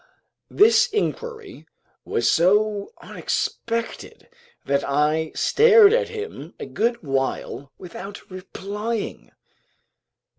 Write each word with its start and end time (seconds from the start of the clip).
This 0.49 0.87
inquiry 0.87 1.67
was 2.05 2.27
so 2.27 2.91
unexpected 3.03 4.27
that 4.65 4.83
I 4.83 5.31
stared 5.35 5.93
at 5.93 6.09
him 6.09 6.55
a 6.59 6.65
good 6.65 7.03
while 7.03 7.71
without 7.77 8.27
replying. 8.31 9.29